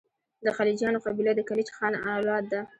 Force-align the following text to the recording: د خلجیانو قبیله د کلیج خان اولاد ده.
د 0.45 0.47
خلجیانو 0.57 1.03
قبیله 1.05 1.31
د 1.35 1.41
کلیج 1.49 1.69
خان 1.77 1.93
اولاد 2.13 2.43
ده. 2.51 2.61